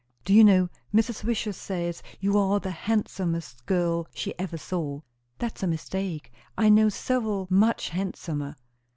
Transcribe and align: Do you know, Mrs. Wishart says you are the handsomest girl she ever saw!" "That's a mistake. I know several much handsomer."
Do 0.25 0.33
you 0.33 0.43
know, 0.43 0.67
Mrs. 0.91 1.23
Wishart 1.23 1.55
says 1.55 2.01
you 2.19 2.35
are 2.35 2.59
the 2.59 2.71
handsomest 2.71 3.63
girl 3.67 4.07
she 4.15 4.33
ever 4.39 4.57
saw!" 4.57 5.01
"That's 5.37 5.61
a 5.61 5.67
mistake. 5.67 6.31
I 6.57 6.69
know 6.69 6.89
several 6.89 7.45
much 7.51 7.89
handsomer." 7.89 8.55